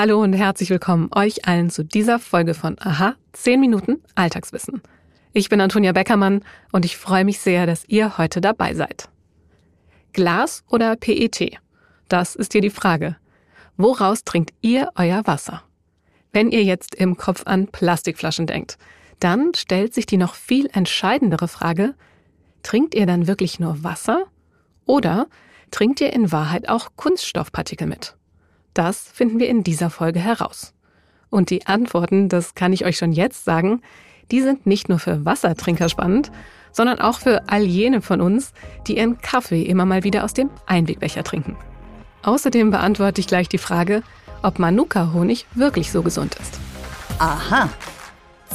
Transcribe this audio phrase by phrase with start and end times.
[0.00, 4.80] Hallo und herzlich willkommen euch allen zu dieser Folge von Aha, 10 Minuten Alltagswissen.
[5.32, 9.08] Ich bin Antonia Beckermann und ich freue mich sehr, dass ihr heute dabei seid.
[10.12, 11.58] Glas oder PET?
[12.08, 13.16] Das ist hier die Frage.
[13.76, 15.64] Woraus trinkt ihr euer Wasser?
[16.32, 18.78] Wenn ihr jetzt im Kopf an Plastikflaschen denkt,
[19.18, 21.96] dann stellt sich die noch viel entscheidendere Frage,
[22.62, 24.26] trinkt ihr dann wirklich nur Wasser
[24.86, 25.26] oder
[25.72, 28.14] trinkt ihr in Wahrheit auch Kunststoffpartikel mit?
[28.78, 30.72] Das finden wir in dieser Folge heraus.
[31.30, 33.82] Und die Antworten, das kann ich euch schon jetzt sagen,
[34.30, 36.30] die sind nicht nur für Wassertrinker spannend,
[36.70, 38.52] sondern auch für all jene von uns,
[38.86, 41.56] die ihren Kaffee immer mal wieder aus dem Einwegbecher trinken.
[42.22, 44.04] Außerdem beantworte ich gleich die Frage,
[44.44, 46.60] ob Manuka-Honig wirklich so gesund ist.
[47.18, 47.68] Aha.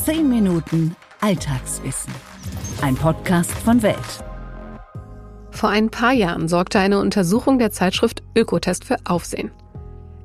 [0.06, 2.14] 10 Minuten Alltagswissen.
[2.82, 4.24] Ein Podcast von Welt.
[5.52, 9.52] Vor ein paar Jahren sorgte eine Untersuchung der Zeitschrift Ökotest für Aufsehen.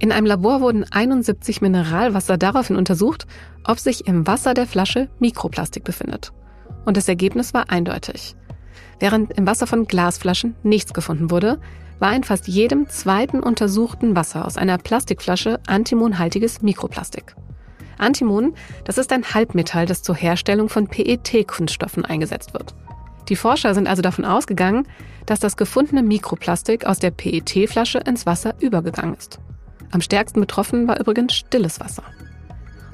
[0.00, 3.26] In einem Labor wurden 71 Mineralwasser daraufhin untersucht,
[3.64, 6.32] ob sich im Wasser der Flasche Mikroplastik befindet.
[6.84, 8.36] Und das Ergebnis war eindeutig.
[9.00, 11.60] Während im Wasser von Glasflaschen nichts gefunden wurde,
[11.98, 17.34] war in fast jedem zweiten untersuchten Wasser aus einer Plastikflasche antimonhaltiges Mikroplastik.
[17.98, 22.74] Antimon, das ist ein Halbmetall, das zur Herstellung von PET-Kunststoffen eingesetzt wird.
[23.28, 24.86] Die Forscher sind also davon ausgegangen,
[25.26, 29.40] dass das gefundene Mikroplastik aus der PET-Flasche ins Wasser übergegangen ist.
[29.90, 32.02] Am stärksten betroffen war übrigens stilles Wasser.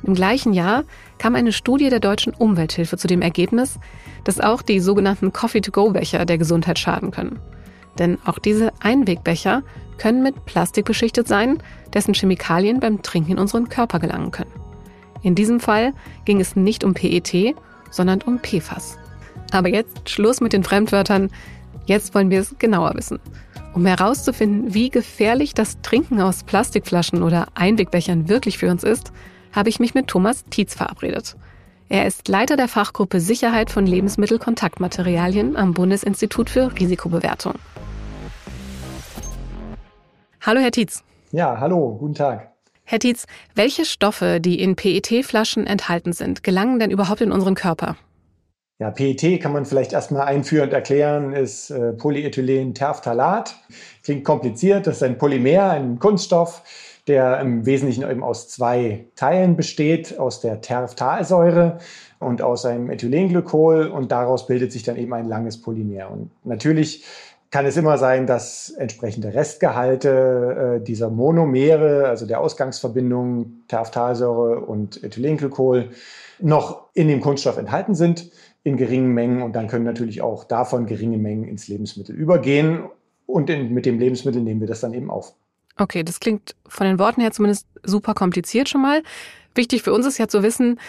[0.02, 0.84] Im gleichen Jahr
[1.18, 3.78] kam eine Studie der deutschen Umwelthilfe zu dem Ergebnis,
[4.24, 7.38] dass auch die sogenannten Coffee-to-go-Becher der Gesundheit schaden können.
[7.98, 9.62] Denn auch diese Einwegbecher
[9.98, 14.52] können mit Plastik beschichtet sein, dessen Chemikalien beim Trinken in unseren Körper gelangen können.
[15.22, 17.54] In diesem Fall ging es nicht um PET,
[17.90, 18.98] sondern um PFAS.
[19.52, 21.30] Aber jetzt Schluss mit den Fremdwörtern.
[21.86, 23.18] Jetzt wollen wir es genauer wissen.
[23.74, 29.12] Um herauszufinden, wie gefährlich das Trinken aus Plastikflaschen oder Einwegbechern wirklich für uns ist,
[29.52, 31.36] habe ich mich mit Thomas Tietz verabredet.
[31.88, 37.55] Er ist Leiter der Fachgruppe Sicherheit von Lebensmittelkontaktmaterialien am Bundesinstitut für Risikobewertung.
[40.40, 41.05] Hallo, Herr Tietz.
[41.33, 42.52] Ja, hallo, guten Tag.
[42.84, 47.96] Herr Tietz, welche Stoffe, die in PET-Flaschen enthalten sind, gelangen denn überhaupt in unseren Körper?
[48.80, 53.55] Ja, PET kann man vielleicht erstmal einführend erklären, ist äh, Polyethylen-Terphthalat.
[54.02, 56.62] Klingt kompliziert, das ist ein Polymer, ein Kunststoff,
[57.07, 61.79] der im Wesentlichen eben aus zwei Teilen besteht, aus der Terphthalsäure
[62.18, 66.11] und aus einem Ethylenglykol und daraus bildet sich dann eben ein langes Polymer.
[66.11, 67.05] Und natürlich
[67.52, 75.05] kann es immer sein, dass entsprechende Restgehalte äh, dieser Monomere, also der Ausgangsverbindung Terphthalsäure und
[75.05, 75.90] Ethylenglykol,
[76.40, 78.33] noch in dem Kunststoff enthalten sind
[78.64, 82.85] in geringen Mengen und dann können natürlich auch davon geringe Mengen ins Lebensmittel übergehen
[83.27, 85.35] und in, mit dem Lebensmittel nehmen wir das dann eben auf.
[85.77, 89.02] Okay, das klingt von den Worten her zumindest super kompliziert schon mal.
[89.55, 90.80] Wichtig für uns ist ja zu wissen,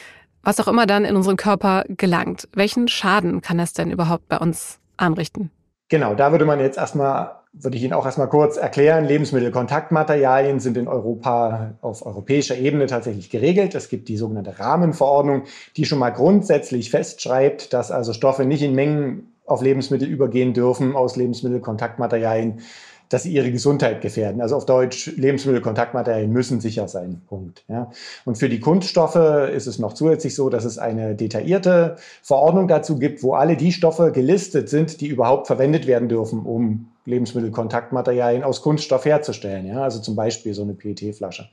[0.41, 2.47] was auch immer dann in unseren Körper gelangt.
[2.53, 5.51] Welchen Schaden kann das denn überhaupt bei uns anrichten?
[5.89, 9.05] Genau, da würde man jetzt erstmal würde ich Ihnen auch erstmal kurz erklären.
[9.05, 13.75] Lebensmittelkontaktmaterialien sind in Europa auf europäischer Ebene tatsächlich geregelt.
[13.75, 15.43] Es gibt die sogenannte Rahmenverordnung,
[15.77, 20.95] die schon mal grundsätzlich festschreibt, dass also Stoffe nicht in Mengen auf Lebensmittel übergehen dürfen
[20.95, 22.61] aus Lebensmittelkontaktmaterialien,
[23.09, 24.41] dass sie ihre Gesundheit gefährden.
[24.41, 27.21] Also auf Deutsch, Lebensmittelkontaktmaterialien müssen sicher sein.
[27.27, 27.63] Punkt.
[27.67, 27.91] Ja.
[28.25, 32.97] Und für die Kunststoffe ist es noch zusätzlich so, dass es eine detaillierte Verordnung dazu
[32.97, 38.61] gibt, wo alle die Stoffe gelistet sind, die überhaupt verwendet werden dürfen, um Lebensmittelkontaktmaterialien aus
[38.61, 39.65] Kunststoff herzustellen.
[39.67, 39.83] Ja.
[39.83, 41.47] Also zum Beispiel so eine PET-Flasche.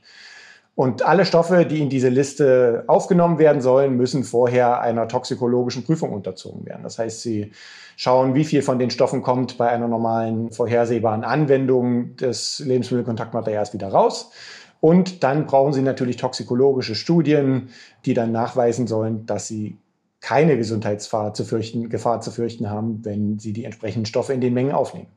[0.75, 6.11] Und alle Stoffe, die in diese Liste aufgenommen werden sollen, müssen vorher einer toxikologischen Prüfung
[6.11, 6.81] unterzogen werden.
[6.81, 7.51] Das heißt, sie
[7.95, 13.89] schauen, wie viel von den Stoffen kommt bei einer normalen vorhersehbaren Anwendung des Lebensmittelkontaktmaterials wieder
[13.89, 14.31] raus.
[14.79, 17.69] Und dann brauchen sie natürlich toxikologische Studien,
[18.05, 19.77] die dann nachweisen sollen, dass sie
[20.19, 24.53] keine Gesundheitsgefahr zu fürchten, Gefahr zu fürchten haben, wenn sie die entsprechenden Stoffe in den
[24.53, 25.07] Mengen aufnehmen.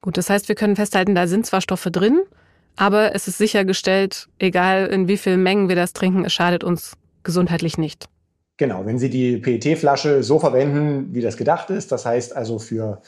[0.00, 2.22] Gut, das heißt, wir können festhalten, da sind zwar Stoffe drin,
[2.76, 6.96] aber es ist sichergestellt, egal in wie vielen Mengen wir das trinken, es schadet uns
[7.22, 8.08] gesundheitlich nicht.
[8.56, 13.02] Genau, wenn Sie die PET-Flasche so verwenden, wie das gedacht ist, das heißt also für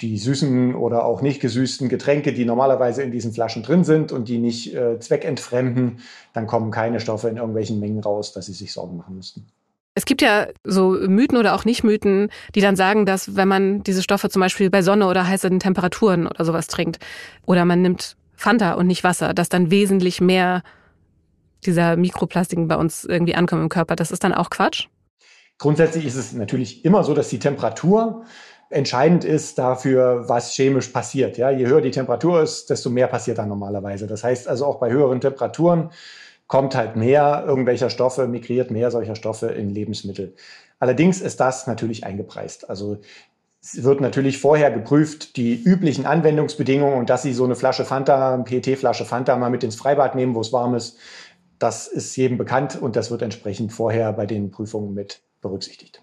[0.00, 4.28] die süßen oder auch nicht gesüßten Getränke, die normalerweise in diesen Flaschen drin sind und
[4.28, 5.98] die nicht äh, zweckentfremden,
[6.32, 9.46] dann kommen keine Stoffe in irgendwelchen Mengen raus, dass Sie sich Sorgen machen müssten.
[9.94, 14.02] Es gibt ja so Mythen oder auch Nicht-Mythen, die dann sagen, dass wenn man diese
[14.02, 16.98] Stoffe zum Beispiel bei Sonne oder heißen Temperaturen oder sowas trinkt
[17.44, 20.62] oder man nimmt Fanta und nicht Wasser, dass dann wesentlich mehr
[21.64, 23.96] dieser Mikroplastiken bei uns irgendwie ankommen im Körper.
[23.96, 24.86] Das ist dann auch Quatsch?
[25.58, 28.24] Grundsätzlich ist es natürlich immer so, dass die Temperatur
[28.70, 31.36] entscheidend ist dafür, was chemisch passiert.
[31.36, 34.06] Ja, je höher die Temperatur ist, desto mehr passiert dann normalerweise.
[34.06, 35.90] Das heißt also auch bei höheren Temperaturen
[36.46, 40.34] kommt halt mehr irgendwelcher Stoffe, migriert mehr solcher Stoffe in Lebensmittel.
[40.78, 42.70] Allerdings ist das natürlich eingepreist.
[42.70, 42.98] Also
[43.62, 48.34] es wird natürlich vorher geprüft, die üblichen Anwendungsbedingungen und dass Sie so eine Flasche Fanta,
[48.34, 50.96] eine PET-Flasche Fanta mal mit ins Freibad nehmen, wo es warm ist,
[51.58, 56.02] das ist jedem bekannt und das wird entsprechend vorher bei den Prüfungen mit berücksichtigt.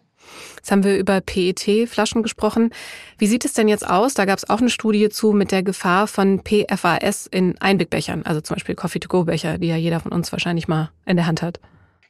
[0.57, 2.71] Jetzt haben wir über PET-Flaschen gesprochen.
[3.17, 4.13] Wie sieht es denn jetzt aus?
[4.13, 8.41] Da gab es auch eine Studie zu mit der Gefahr von PFAS in Einwegbechern, also
[8.41, 11.59] zum Beispiel Coffee-to-go-Becher, die ja jeder von uns wahrscheinlich mal in der Hand hat.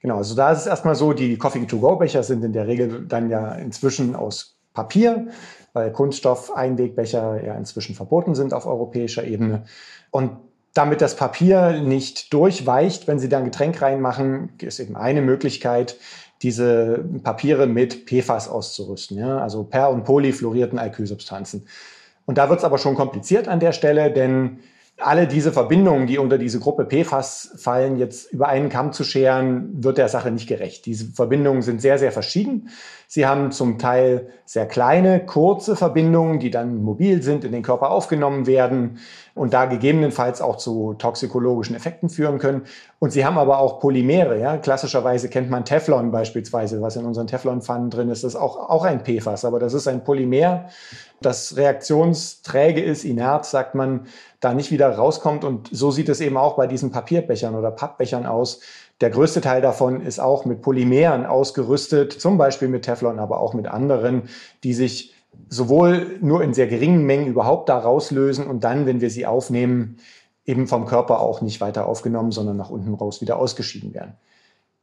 [0.02, 3.54] Genau, also da ist es erstmal so, die Coffee-to-go-Becher sind in der Regel dann ja
[3.54, 5.28] inzwischen aus Papier,
[5.74, 9.64] weil Kunststoff-Einwegbecher ja inzwischen verboten sind auf europäischer Ebene.
[10.12, 10.38] Und
[10.76, 15.98] damit das Papier nicht durchweicht, wenn Sie dann Getränk reinmachen, ist eben eine Möglichkeit,
[16.44, 19.40] diese Papiere mit PFAS auszurüsten, ja?
[19.40, 21.68] also per- und polyfluorierten Alkylsubstanzen.
[22.28, 24.60] Und da wird es aber schon kompliziert an der Stelle, denn
[25.00, 29.84] alle diese Verbindungen, die unter diese Gruppe PFAS fallen, jetzt über einen Kamm zu scheren,
[29.84, 30.88] wird der Sache nicht gerecht.
[30.88, 32.70] Diese Verbindungen sind sehr, sehr verschieden.
[33.08, 37.92] Sie haben zum Teil sehr kleine, kurze Verbindungen, die dann mobil sind, in den Körper
[37.92, 38.98] aufgenommen werden
[39.36, 42.64] und da gegebenenfalls auch zu toxikologischen Effekten führen können.
[43.00, 44.40] Und sie haben aber auch Polymere.
[44.40, 44.58] Ja?
[44.58, 48.24] Klassischerweise kennt man Teflon beispielsweise, was in unseren Teflonpfannen drin ist.
[48.24, 50.66] Das ist auch, auch ein PFAS, aber das ist ein Polymer,
[51.22, 54.08] das reaktionsträge ist, inert, sagt man,
[54.40, 55.44] da nicht wieder rauskommt.
[55.44, 58.62] Und so sieht es eben auch bei diesen Papierbechern oder Pappbechern aus.
[59.00, 63.54] Der größte Teil davon ist auch mit Polymeren ausgerüstet, zum Beispiel mit Teflon, aber auch
[63.54, 64.24] mit anderen,
[64.64, 65.14] die sich
[65.50, 69.98] sowohl nur in sehr geringen Mengen überhaupt da rauslösen und dann, wenn wir sie aufnehmen,
[70.48, 74.14] eben vom Körper auch nicht weiter aufgenommen, sondern nach unten raus wieder ausgeschieden werden.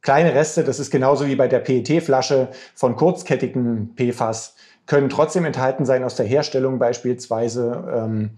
[0.01, 5.83] Kleine Reste, das ist genauso wie bei der PET-Flasche von kurzkettigen PFAS, können trotzdem enthalten
[5.83, 7.83] sein aus der Herstellung beispielsweise.
[7.91, 8.29] Ähm,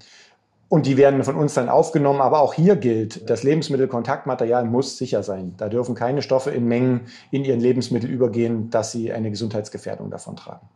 [0.69, 2.21] und die werden von uns dann aufgenommen.
[2.21, 5.55] Aber auch hier gilt, das Lebensmittelkontaktmaterial muss sicher sein.
[5.57, 7.01] Da dürfen keine Stoffe in Mengen
[7.31, 10.67] in ihren Lebensmittel übergehen, dass sie eine Gesundheitsgefährdung davon tragen.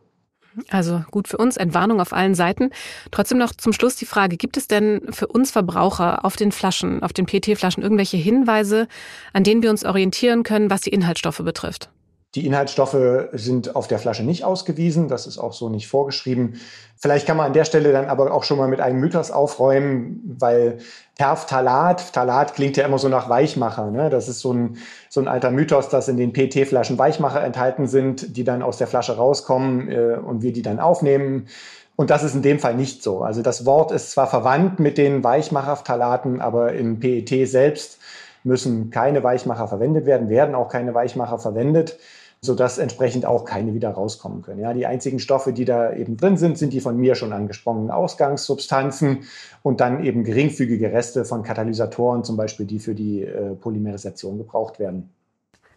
[0.68, 2.70] Also gut für uns, Entwarnung auf allen Seiten.
[3.10, 7.02] Trotzdem noch zum Schluss die Frage, gibt es denn für uns Verbraucher auf den Flaschen,
[7.02, 8.88] auf den PET-Flaschen irgendwelche Hinweise,
[9.32, 11.90] an denen wir uns orientieren können, was die Inhaltsstoffe betrifft?
[12.34, 12.96] Die Inhaltsstoffe
[13.32, 16.54] sind auf der Flasche nicht ausgewiesen, das ist auch so nicht vorgeschrieben.
[16.96, 20.36] Vielleicht kann man an der Stelle dann aber auch schon mal mit einem Mythos aufräumen,
[20.38, 20.78] weil
[21.18, 23.90] Terftalat, Talat klingt ja immer so nach Weichmacher.
[23.90, 24.08] Ne?
[24.08, 24.78] Das ist so ein,
[25.10, 28.86] so ein alter Mythos, dass in den PT-Flaschen Weichmacher enthalten sind, die dann aus der
[28.86, 31.48] Flasche rauskommen äh, und wir die dann aufnehmen.
[31.96, 33.20] Und das ist in dem Fall nicht so.
[33.20, 37.98] Also das Wort ist zwar verwandt mit den Weichmacher-Ftalaten, aber im PET selbst
[38.42, 41.98] müssen keine Weichmacher verwendet werden, werden auch keine Weichmacher verwendet
[42.44, 44.60] sodass entsprechend auch keine wieder rauskommen können.
[44.60, 47.92] Ja, die einzigen Stoffe, die da eben drin sind, sind die von mir schon angesprochenen
[47.92, 49.24] Ausgangssubstanzen
[49.62, 54.80] und dann eben geringfügige Reste von Katalysatoren, zum Beispiel die für die äh, Polymerisation gebraucht
[54.80, 55.10] werden.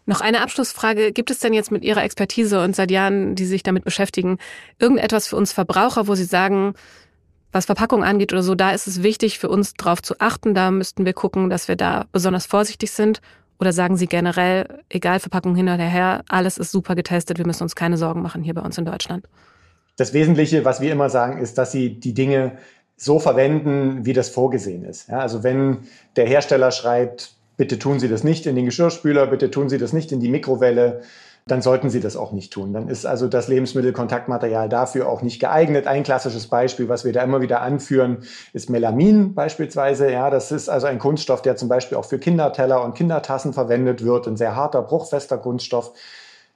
[0.07, 1.11] Noch eine Abschlussfrage.
[1.11, 4.39] Gibt es denn jetzt mit Ihrer Expertise und seit Jahren, die sich damit beschäftigen,
[4.79, 6.73] irgendetwas für uns Verbraucher, wo Sie sagen,
[7.51, 10.55] was Verpackung angeht oder so, da ist es wichtig für uns darauf zu achten.
[10.55, 13.21] Da müssten wir gucken, dass wir da besonders vorsichtig sind.
[13.59, 17.63] Oder sagen Sie generell, egal Verpackung hin oder her, alles ist super getestet, wir müssen
[17.63, 19.25] uns keine Sorgen machen hier bei uns in Deutschland?
[19.97, 22.57] Das Wesentliche, was wir immer sagen, ist, dass Sie die Dinge
[22.97, 25.09] so verwenden, wie das vorgesehen ist.
[25.09, 25.79] Ja, also wenn
[26.15, 29.93] der Hersteller schreibt, bitte tun Sie das nicht in den Geschirrspüler, bitte tun Sie das
[29.93, 31.01] nicht in die Mikrowelle,
[31.47, 32.73] dann sollten Sie das auch nicht tun.
[32.73, 35.85] Dann ist also das Lebensmittelkontaktmaterial dafür auch nicht geeignet.
[35.85, 38.23] Ein klassisches Beispiel, was wir da immer wieder anführen,
[38.53, 40.11] ist Melamin beispielsweise.
[40.11, 44.03] Ja, das ist also ein Kunststoff, der zum Beispiel auch für Kinderteller und Kindertassen verwendet
[44.03, 44.27] wird.
[44.27, 45.93] Ein sehr harter, bruchfester Kunststoff.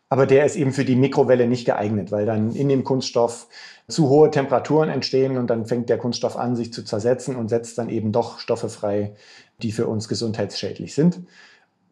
[0.09, 3.45] Aber der ist eben für die Mikrowelle nicht geeignet, weil dann in dem Kunststoff
[3.87, 7.77] zu hohe Temperaturen entstehen und dann fängt der Kunststoff an, sich zu zersetzen und setzt
[7.77, 9.13] dann eben doch Stoffe frei,
[9.61, 11.19] die für uns gesundheitsschädlich sind.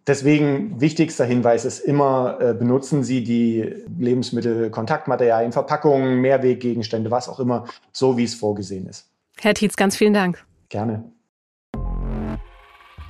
[0.08, 7.42] Deswegen wichtigster Hinweis ist immer, äh, benutzen Sie die Lebensmittel, Kontaktmaterialien, Verpackungen, Mehrweggegenstände, was auch
[7.42, 9.10] immer, so wie es vorgesehen ist.
[9.38, 10.46] Herr Tietz, ganz vielen Dank.
[10.70, 11.04] Gerne.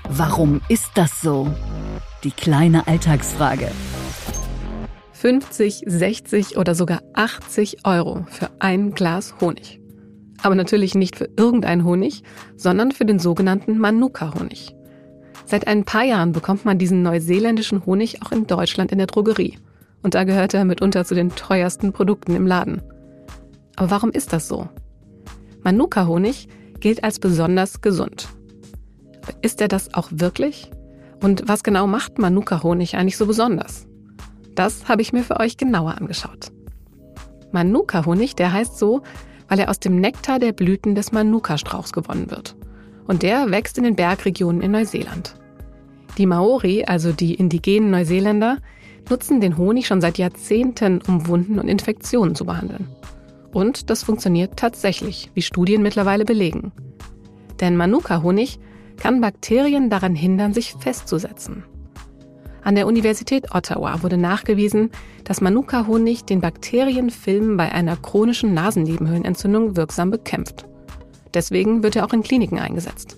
[0.10, 1.48] Warum ist das so?
[2.24, 3.70] Die kleine Alltagsfrage.
[5.12, 9.80] 50, 60 oder sogar 80 Euro für ein Glas Honig.
[10.42, 12.24] Aber natürlich nicht für irgendein Honig,
[12.56, 14.77] sondern für den sogenannten Manuka-Honig.
[15.48, 19.58] Seit ein paar Jahren bekommt man diesen neuseeländischen Honig auch in Deutschland in der Drogerie.
[20.04, 22.82] Und da gehört er mitunter zu den teuersten Produkten im Laden.
[23.78, 24.68] Aber warum ist das so?
[25.64, 26.50] Manuka-Honig
[26.82, 28.28] gilt als besonders gesund.
[29.42, 30.70] Ist er das auch wirklich?
[31.24, 33.88] Und was genau macht Manuka-Honig eigentlich so besonders?
[34.54, 36.52] Das habe ich mir für euch genauer angeschaut.
[37.54, 39.02] Manuka-Honig, der heißt so,
[39.48, 42.58] weil er aus dem Nektar der Blüten des Manuka-Strauchs gewonnen wird
[43.08, 45.36] und der wächst in den Bergregionen in Neuseeland.
[46.18, 48.58] Die Maori, also die indigenen Neuseeländer,
[49.10, 52.88] nutzen den Honig schon seit Jahrzehnten, um Wunden und Infektionen zu behandeln.
[53.54, 56.72] Und das funktioniert tatsächlich, wie Studien mittlerweile belegen.
[57.60, 58.60] Denn Manuka-Honig
[58.98, 61.64] kann Bakterien daran hindern, sich festzusetzen.
[62.64, 64.92] An der Universität Ottawa wurde nachgewiesen,
[65.24, 70.66] dass Manuka-Honig den Bakterienfilm bei einer chronischen Nasennebenhöhlenentzündung wirksam bekämpft.
[71.38, 73.16] Deswegen wird er auch in Kliniken eingesetzt.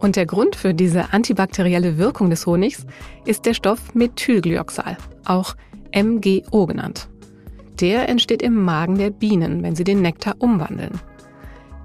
[0.00, 2.84] Und der Grund für diese antibakterielle Wirkung des Honigs
[3.26, 5.54] ist der Stoff Methylglyoxal, auch
[5.94, 7.08] MGO genannt.
[7.78, 11.00] Der entsteht im Magen der Bienen, wenn sie den Nektar umwandeln.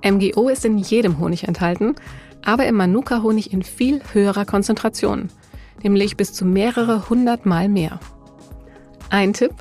[0.04, 1.94] MGO ist in jedem Honig enthalten,
[2.44, 5.30] aber im Manuka-Honig in viel höherer Konzentration,
[5.84, 8.00] nämlich bis zu mehrere hundert Mal mehr.
[9.12, 9.54] Ein Tipp,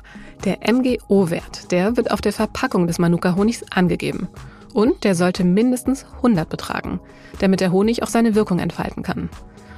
[0.43, 4.27] der MGO-Wert, der wird auf der Verpackung des Manuka-Honigs angegeben
[4.73, 6.99] und der sollte mindestens 100 betragen,
[7.39, 9.29] damit der Honig auch seine Wirkung entfalten kann.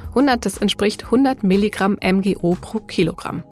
[0.10, 3.44] 100, das entspricht 100 Milligramm MGO pro Kilogramm.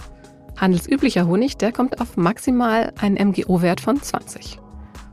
[0.57, 4.59] Handelsüblicher Honig, der kommt auf maximal einen MGO-Wert von 20.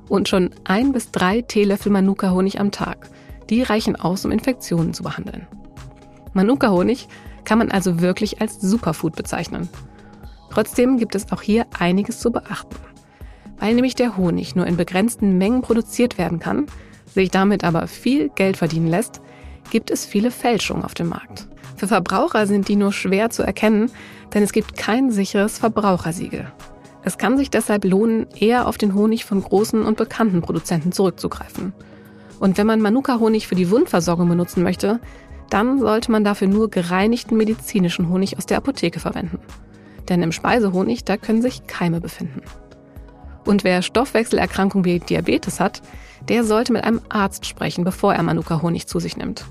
[0.09, 3.09] Und schon ein bis drei Teelöffel Manuka-Honig am Tag.
[3.49, 5.47] Die reichen aus, um Infektionen zu behandeln.
[6.33, 7.07] Manuka-Honig
[7.45, 9.69] kann man also wirklich als Superfood bezeichnen.
[10.51, 12.77] Trotzdem gibt es auch hier einiges zu beachten.
[13.59, 16.67] Weil nämlich der Honig nur in begrenzten Mengen produziert werden kann,
[17.07, 19.21] sich damit aber viel Geld verdienen lässt,
[19.71, 21.49] gibt es viele Fälschungen auf dem Markt.
[21.77, 23.91] Für Verbraucher sind die nur schwer zu erkennen,
[24.33, 26.51] denn es gibt kein sicheres Verbrauchersiegel.
[27.03, 31.73] Es kann sich deshalb lohnen, eher auf den Honig von großen und bekannten Produzenten zurückzugreifen.
[32.41, 35.01] Und wenn man Manuka-Honig für die Wundversorgung benutzen möchte,
[35.51, 39.39] dann sollte man dafür nur gereinigten medizinischen Honig aus der Apotheke verwenden.
[40.09, 42.43] Denn im Speisehonig, da können sich Keime befinden.
[43.47, 45.81] Und wer Stoffwechselerkrankungen wie Diabetes hat,
[46.29, 49.47] der sollte mit einem Arzt sprechen, bevor er Manuka-Honig zu sich nimmt.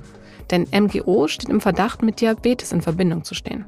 [0.51, 3.65] Denn MGO steht im Verdacht, mit Diabetes in Verbindung zu stehen.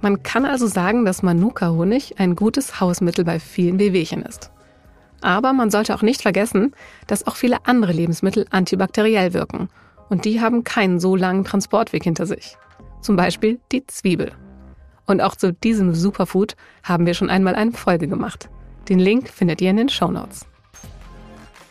[0.00, 4.52] Man kann also sagen, dass Manuka-Honig ein gutes Hausmittel bei vielen Wehwehchen ist.
[5.22, 6.74] Aber man sollte auch nicht vergessen,
[7.08, 9.70] dass auch viele andere Lebensmittel antibakteriell wirken.
[10.08, 12.56] Und die haben keinen so langen Transportweg hinter sich.
[13.00, 14.32] Zum Beispiel die Zwiebel.
[15.06, 18.48] Und auch zu diesem Superfood haben wir schon einmal eine Folge gemacht.
[18.88, 20.46] Den Link findet ihr in den Show Notes.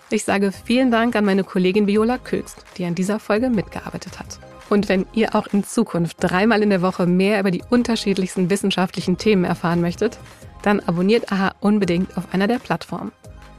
[0.10, 4.40] Ich sage vielen Dank an meine Kollegin Viola Kögst, die an dieser Folge mitgearbeitet hat.
[4.70, 9.18] Und wenn ihr auch in Zukunft dreimal in der Woche mehr über die unterschiedlichsten wissenschaftlichen
[9.18, 10.18] Themen erfahren möchtet,
[10.62, 13.12] dann abonniert AHA unbedingt auf einer der Plattformen.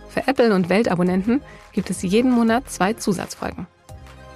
[0.08, 3.66] Für Apple und Weltabonnenten gibt es jeden Monat zwei Zusatzfolgen.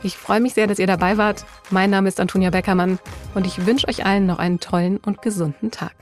[0.02, 1.44] Ich freue mich sehr, dass ihr dabei wart.
[1.70, 2.98] Mein Name ist Antonia Beckermann
[3.34, 5.94] und ich wünsche euch allen noch einen tollen und gesunden Tag.